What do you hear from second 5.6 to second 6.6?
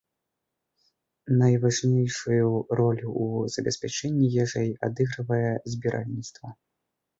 збіральніцтва.